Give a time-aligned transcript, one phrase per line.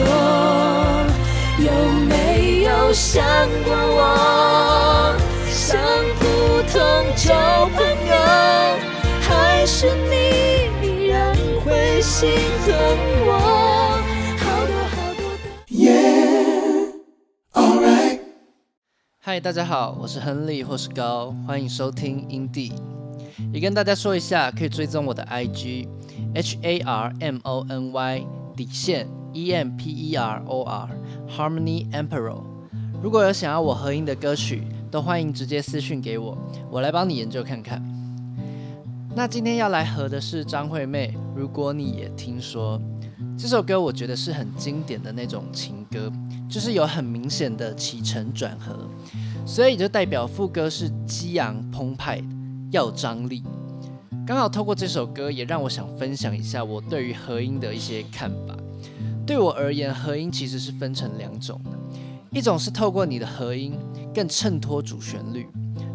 [0.00, 1.06] 说，
[1.58, 1.70] 有
[2.08, 3.22] 没有想
[3.64, 5.14] 过我？
[5.46, 5.78] 像
[6.18, 6.24] 普
[6.72, 6.80] 通
[7.16, 7.34] 旧
[7.76, 8.14] 朋友，
[9.20, 10.14] 还是你
[10.86, 12.30] 依然会心
[12.64, 12.74] 疼
[13.26, 13.30] 我？
[14.38, 15.44] 好多好多的。
[19.22, 22.72] 嗨，大家好，我是亨利或是高，欢迎收听音地。
[23.52, 25.86] 也跟大家说一下，可以追踪我的 IG
[26.34, 28.26] H A R M O N Y
[28.56, 30.88] 底线 E M P E R O R
[31.28, 32.42] Harmony Emperor。
[33.02, 36.36] 如果有想要我合音的歌曲，都欢迎直接私讯给我，
[36.70, 37.82] 我来帮你研究看看。
[39.14, 42.80] 那今天要来合的是张惠妹，如果你也听说
[43.36, 46.12] 这首歌，我觉得是很经典的那种情歌，
[46.48, 48.76] 就是有很明显的起承转合，
[49.46, 52.22] 所以就代表副歌是激昂澎湃，
[52.70, 53.42] 要有张力。
[54.26, 58.54] 刚好透过这首歌，也让我想分享一下我对于合音的一些看法。
[59.26, 61.60] 对我而言，合音其实是分成两种，
[62.30, 63.74] 一种是透过你的合音
[64.14, 65.46] 更衬托主旋律，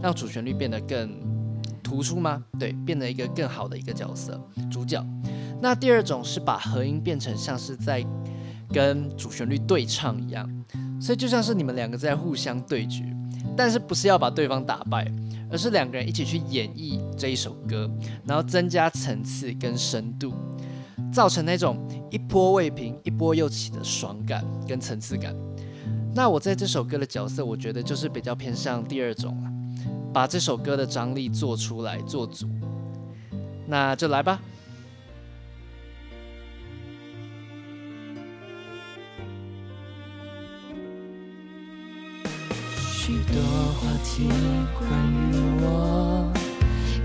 [0.00, 1.10] 让主旋律变得更
[1.82, 2.42] 突出吗？
[2.58, 5.04] 对，变得一个更好的一个角色主角。
[5.60, 8.04] 那第二种是把合音变成像是在
[8.72, 10.48] 跟主旋律对唱一样，
[11.00, 13.04] 所以就像是你们两个在互相对决，
[13.56, 15.10] 但是不是要把对方打败，
[15.50, 17.90] 而是两个人一起去演绎这一首歌，
[18.24, 20.34] 然后增加层次跟深度，
[21.14, 21.78] 造成那种
[22.10, 25.32] 一波未平一波又起的爽感跟层次感。
[26.12, 29.50] 那我在这首歌的角色，我觉得就是比较偏向第二种了，
[30.12, 32.48] 把这首歌的张力做出来做足。
[33.68, 34.40] 那就来吧。
[42.92, 43.40] 许多
[43.74, 44.28] 话题
[44.76, 44.90] 关
[45.30, 46.32] 于我，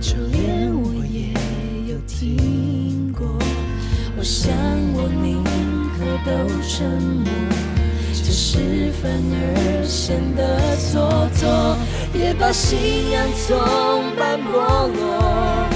[0.02, 1.32] 就连我也
[1.92, 2.59] 有听。
[4.20, 4.52] 我想
[4.94, 5.42] 我宁
[5.96, 6.32] 可都
[6.62, 6.86] 沉
[7.24, 7.32] 默，
[8.14, 11.78] 这时反而显得做作，
[12.14, 13.58] 也把信仰从
[14.18, 15.70] 般剥落，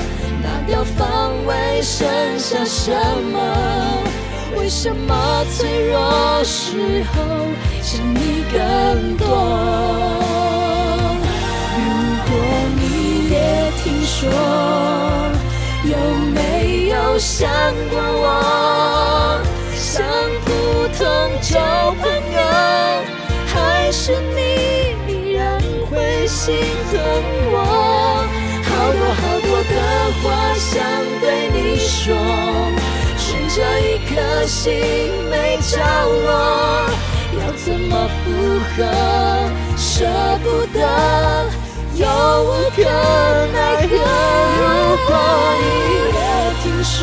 [0.44, 2.06] 拿掉防卫，剩
[2.38, 2.92] 下什
[3.32, 3.40] 么？
[4.58, 7.24] 为什么脆弱时候
[7.82, 9.26] 想你更多？
[11.80, 11.82] 如
[12.28, 12.32] 果
[12.76, 14.30] 你也听说，
[17.24, 17.50] 想
[17.90, 19.40] 过我？
[19.74, 20.04] 像
[20.44, 20.48] 普
[20.98, 21.02] 通
[21.42, 21.56] 旧
[22.02, 22.04] 朋
[22.36, 22.38] 友，
[23.48, 25.58] 还是你依然
[25.90, 26.54] 会心
[26.92, 27.00] 疼
[27.50, 27.56] 我？
[28.68, 29.74] 好多好多的
[30.22, 30.24] 话
[30.58, 30.84] 想
[31.22, 31.24] 对
[31.54, 32.04] 你说。
[33.56, 34.60] 这一颗心
[35.30, 36.90] 没着落，
[37.40, 38.26] 要怎么附
[38.76, 38.78] 和？
[39.78, 39.94] 舍
[40.44, 40.82] 不得，
[41.96, 42.06] 又
[42.44, 42.82] 无可
[43.54, 43.92] 奈何。
[44.60, 44.62] 如
[45.08, 45.12] 果
[45.60, 45.64] 你
[46.14, 46.20] 也
[46.62, 46.98] 听说，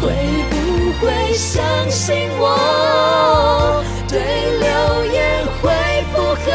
[0.00, 0.02] 会
[0.50, 0.54] 不
[1.00, 1.04] 会
[1.34, 1.54] 相
[1.90, 2.44] 信我？
[4.08, 4.14] 对
[4.60, 4.64] 流
[5.12, 5.14] 言
[5.60, 5.64] 会
[6.12, 6.14] 附
[6.44, 6.46] 和，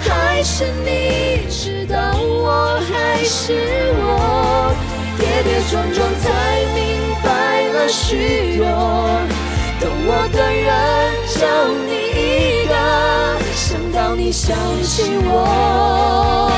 [0.00, 0.88] 还是你
[1.48, 4.74] 知道我还是我？
[5.18, 6.24] 跌跌撞撞才
[6.74, 6.78] 明
[7.22, 7.26] 白
[7.72, 8.64] 了许多，
[9.80, 10.68] 懂我的人
[11.34, 11.40] 就
[11.86, 12.74] 你一个，
[14.16, 16.48] 你想起我，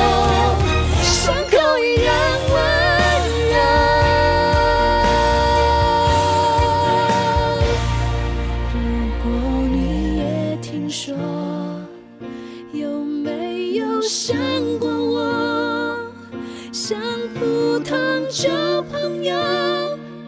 [1.01, 2.13] 伤口依然
[2.53, 2.55] 温
[3.49, 3.55] 热。
[8.73, 8.77] 如
[9.23, 9.25] 果
[9.69, 9.75] 你
[10.19, 10.21] 也
[10.61, 11.13] 听说，
[12.73, 14.37] 有没有想
[14.79, 15.17] 过我？
[16.71, 16.97] 像
[17.33, 17.97] 普通
[18.29, 18.49] 旧
[18.91, 19.35] 朋友，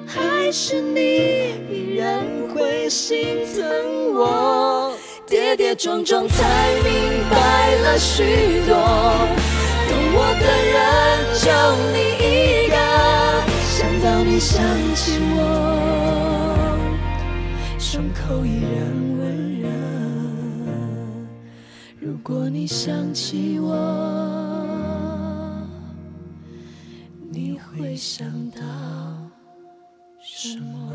[0.05, 4.48] 还是你依然会心疼我？
[5.69, 6.89] 跌跌撞撞才明
[7.29, 8.23] 白了许
[8.65, 8.73] 多，
[9.87, 10.75] 懂我的人
[11.37, 11.45] 就
[11.93, 12.25] 你一
[12.69, 12.75] 个，
[13.69, 14.57] 想到你想
[14.95, 15.37] 起我，
[17.77, 18.81] 胸口依然
[19.19, 19.21] 温
[19.61, 19.69] 热。
[21.99, 23.75] 如果你想起我。
[27.31, 28.59] 你会想到
[30.19, 30.91] 什么？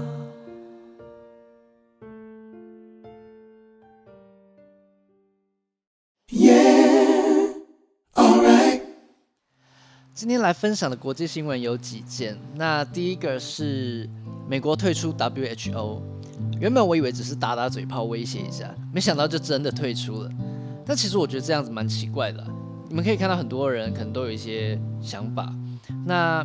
[10.24, 12.34] 今天来分享的国际新闻有几件。
[12.54, 14.08] 那第一个是
[14.48, 16.00] 美国退出 WHO，
[16.58, 20.30] 原本我以为只是打打嘴炮威胁一下，没想到就真的退出了。
[20.86, 22.42] 但其实我觉得这样子蛮奇怪的、
[22.88, 25.52] 你们可以看到很多人可能都有一些想法，
[26.06, 26.42] 那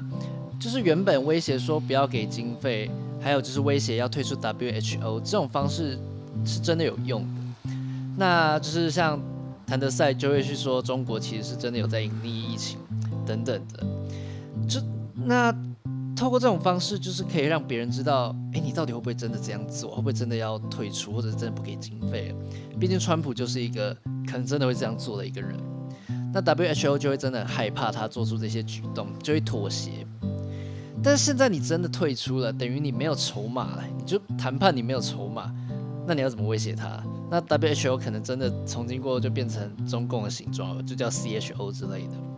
[0.59, 2.91] 就是原本威胁说不要给经费，
[3.21, 5.97] 还有就是威胁要退出 WHO 这种方式
[6.43, 7.71] 是真的有用的。
[8.17, 9.17] 那就是像
[9.65, 12.77] 谭德赛就会去说中国其实是真的有在隐匿疫情
[13.29, 13.85] 等等的，
[14.67, 14.81] 就
[15.13, 15.55] 那
[16.15, 19.91] 透过这种方式，就是可以让别人知道，哎，你到底会不会真的这样做？
[19.91, 22.35] 会不会真的要退出，或者真的不给经费？
[22.79, 23.93] 毕竟川普就是一个
[24.25, 25.55] 可能真的会这样做的一个人。
[26.33, 30.05] 那 WHO 就会真的害怕他做出这些举动，就会妥协。
[31.03, 35.53] 但是现在你真的退出了，等于你没有筹码了，你就谈判你没有筹码，
[36.07, 37.01] 那你要怎么威胁他？
[37.31, 42.28] 那 WHO 可能真的从今过后就变成中共的形状了，就叫 CHO 之类的。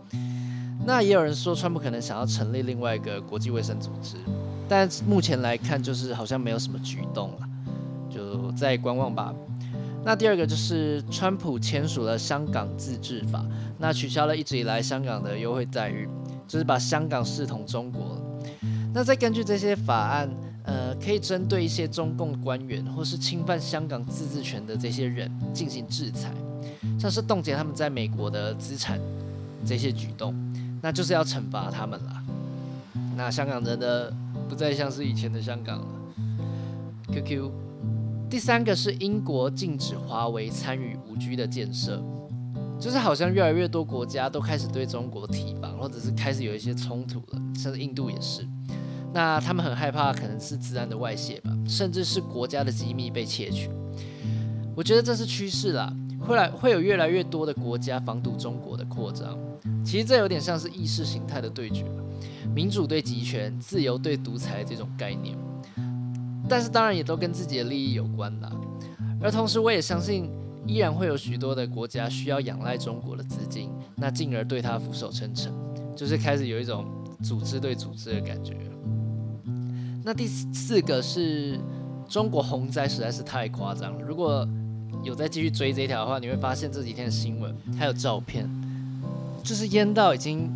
[0.84, 4.16] 那也有人说，川普可能想要成立另外一个国际卫生组织，
[4.68, 7.48] 但目前来看，就是好像没有什么举动了，
[8.10, 9.32] 就再观望吧。
[10.04, 13.46] 那第二个就是川普签署了香港自治法，
[13.78, 16.08] 那取消了一直以来香港的优惠待遇，
[16.48, 18.20] 就是把香港视同中国。
[18.92, 20.28] 那再根据这些法案，
[20.64, 26.32] 呃，可以针对一些中共官员或是侵犯香港自治权的这些人进行制裁，
[26.98, 28.98] 像是冻结他们在美国的资产
[29.64, 30.34] 这些举动，
[30.82, 32.22] 那就是要惩罚他们了。
[33.16, 34.12] 那香港人的
[34.48, 35.86] 不再像是以前的香港了。
[37.12, 37.50] QQ。
[38.30, 42.02] 第三个是英国禁止华为参与五 G 的建设，
[42.80, 48.48] 就是好像越来越多国家都开始对中国提防，或者是开始有一些冲突了，甚至印度也是。
[49.12, 53.68] 那他们很害怕，可能是自然的外泄吧，甚至是国家的机密被窃取。
[54.74, 55.94] 我觉得这是趋势啦，
[56.26, 59.36] 会来会有越来越多的国家防堵中国的扩张。
[59.84, 61.84] 其实这有点像是意识形态的对决，
[62.54, 65.36] 民主对集权，自由对独裁这种概念。
[66.48, 68.50] 但是当然也都跟自己的利益有关啦。
[69.20, 70.30] 而同时我也相信，
[70.66, 75.52] 依然会有许多的国家需要仰赖中国的资金，那进而对他俯首称臣，
[75.96, 76.84] 就是开始有一种
[77.22, 78.56] 组织对组织的感觉。
[80.04, 81.60] 那第四个是
[82.08, 84.02] 中国洪灾实在是太夸张了。
[84.02, 84.46] 如果
[85.02, 88.48] 有在继续追这条的话，你会发现这几天的新闻还有照片，
[89.42, 90.50] 就是淹到已经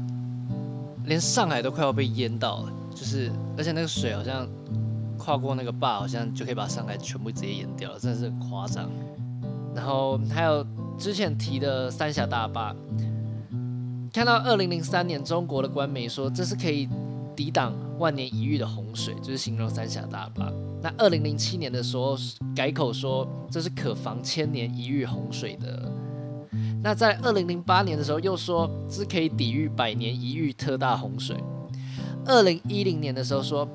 [1.05, 4.47] 连上海都快要被淹到了，就是而且那个水好像
[5.19, 8.91] 跨过那个坝，好像就可以把上海全部直接淹掉了，真的是很夸张。
[9.75, 10.67] 然后还有
[10.99, 12.75] 之前提的三峡大坝，
[14.13, 16.89] 看到二零零三年中国的官媒说这是可以
[17.35, 17.73] 抵挡。
[17.99, 20.53] 万年一遇的洪水，就是形容三峡大坝。
[20.83, 22.17] 那二零零七年的时候
[22.55, 25.91] 改口说这是可防千年一遇洪水的。
[26.83, 31.37] 那在二零零八年的时候又说是可以抵御百年一遇特大洪水。
[32.25, 33.69] 二零一零年的时候说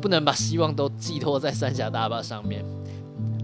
[0.00, 2.64] 不能把希望都寄托在三峡大坝上面。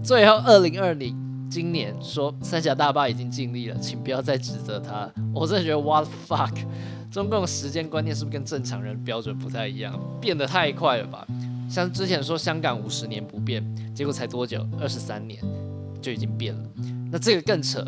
[0.03, 1.15] 最后二零二零
[1.49, 5.09] 今年说三峡大坝已经尽力了，请不要再指责它。
[5.33, 6.53] 我真的觉得 what fuck。
[7.11, 9.99] 中共时间观念是不是跟正常人标准不太一样？
[10.21, 11.25] 变得太快了吧？
[11.69, 13.63] 像之前说香港五十年不变，
[13.95, 14.65] 结果才多久？
[14.79, 15.39] 二十三年
[16.01, 16.69] 就已经变了。
[17.11, 17.83] 那这个更扯，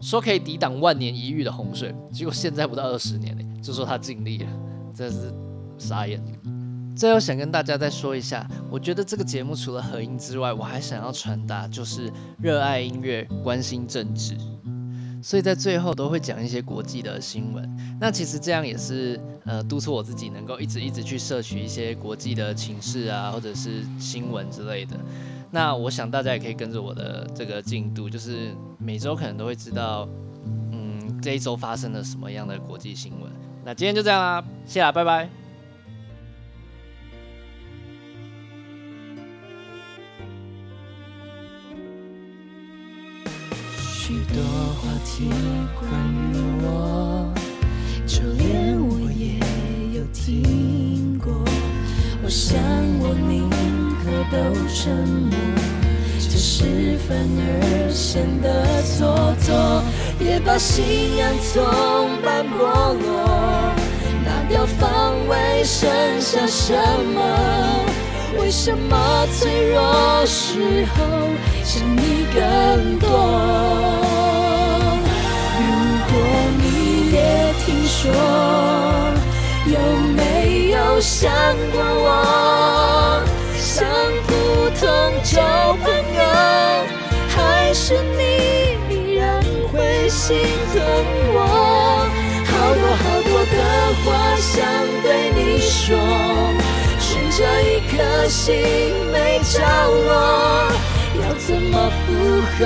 [0.00, 4.46] 说可以抵挡万年一遇的洪水，结果现在不到二十年了，就说他尽力了，
[4.94, 5.32] 真是
[5.78, 6.22] 傻眼。
[6.96, 14.34] 最后想跟大家再说一下，我觉得这个节目除了合音之外，我还想要传达就是热爱音乐，关心政治。
[15.26, 24.96] 所以在最后都会讲一些国际的新闻，那其实这样也是呃督促我自己能够一直一直去摄取一些国际的情势啊，或者是新闻之类的。
[25.50, 30.08] 那我想大家也可以跟着我的这个进度，就是每周可能都会知道，
[30.70, 33.28] 嗯，这一周发生了什么样的国际新闻。
[33.64, 35.28] 那今天就这样啦，谢啦，拜拜。
[44.08, 45.28] 许多话题
[45.74, 45.90] 关
[46.30, 47.34] 于我，
[48.06, 49.34] 就连我也
[49.98, 51.34] 有听过。
[52.22, 52.56] 我想
[53.00, 53.50] 我宁
[53.98, 55.36] 可都沉默，
[56.20, 59.82] 这是反而显得蹉跎，
[60.24, 61.64] 也把信仰从
[62.22, 63.74] 般剥落，
[64.24, 66.72] 拿掉防卫，剩下什
[67.12, 67.20] 么？
[68.38, 70.96] 为什么脆弱时候
[71.64, 73.08] 想你更多？
[75.58, 75.64] 如
[76.10, 76.14] 果
[76.58, 76.64] 你
[77.12, 77.18] 也
[77.64, 78.12] 听说，
[79.66, 79.78] 有
[80.14, 81.30] 没有想
[81.72, 83.24] 过我？
[83.58, 83.86] 像
[84.26, 84.30] 普
[84.78, 84.86] 通
[85.24, 85.40] 旧
[85.82, 86.20] 朋友，
[87.28, 87.84] 还是
[88.16, 88.22] 你
[88.94, 89.42] 依然
[89.72, 90.36] 会心
[90.72, 90.74] 疼
[91.34, 91.36] 我？
[92.46, 93.56] 好多好多的
[94.04, 94.06] 话
[94.36, 94.54] 想
[95.02, 95.90] 对你说。
[97.36, 98.56] 这一颗心
[99.12, 100.72] 没着落，
[101.20, 102.08] 要怎么复
[102.56, 102.64] 合？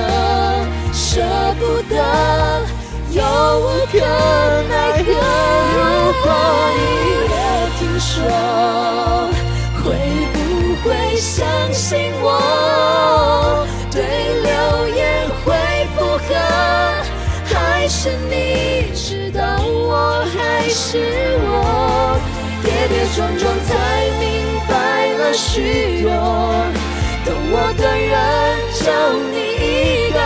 [0.93, 1.21] 舍
[1.59, 1.97] 不得，
[3.11, 3.21] 又
[3.59, 3.99] 无可
[4.69, 4.73] 奈
[5.03, 5.09] 何。
[5.75, 5.77] 如
[6.23, 6.25] 果
[6.77, 6.81] 你
[7.33, 7.35] 也
[7.81, 8.15] 听说，
[9.83, 9.83] 会
[10.33, 10.37] 不
[10.89, 11.35] 会相
[11.73, 13.67] 信我？
[13.91, 13.99] 对
[14.45, 14.49] 流
[14.95, 14.99] 言
[15.45, 15.49] 会
[15.97, 15.99] 附
[16.29, 16.31] 和，
[17.53, 17.99] 还是
[18.31, 22.17] 你知道我还是我？
[22.63, 23.71] 跌跌撞撞才
[24.21, 24.40] 明
[25.33, 26.11] 许多。
[27.25, 28.15] 懂我的人
[28.81, 28.85] 就
[29.31, 30.19] 你一个，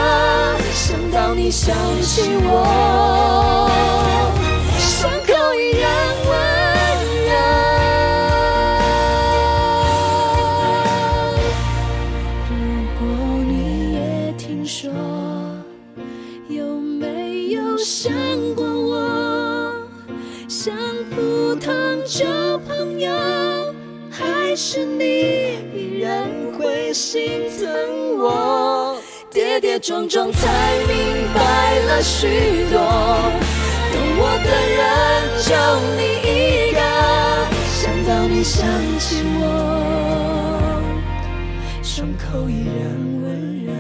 [0.73, 3.69] 想到你想起我，
[4.79, 5.85] 伤口依然
[6.29, 6.33] 温
[7.27, 7.33] 热。
[12.49, 12.53] 如
[12.99, 13.03] 果
[13.49, 13.53] 你
[13.95, 13.99] 也
[14.39, 14.89] 听说，
[16.49, 18.13] 有没有想
[18.55, 18.93] 过我？
[20.49, 20.73] 像
[21.11, 21.73] 普通
[22.07, 22.44] 旧朋友，
[24.55, 25.03] 还是你
[25.75, 27.67] 依然会心疼
[28.19, 28.97] 我？
[29.29, 32.29] 跌跌撞撞才明白了许
[32.71, 32.79] 多，
[33.91, 34.87] 懂我的人
[35.43, 35.51] 就
[35.99, 36.79] 你一个，
[37.67, 38.65] 想到你想
[39.01, 39.43] 起我，
[41.83, 42.87] 胸口依然
[43.25, 43.73] 温热。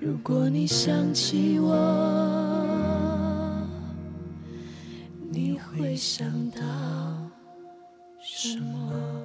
[0.00, 1.70] 如果你想起我，
[5.30, 6.60] 你会想到
[8.42, 9.19] 什么？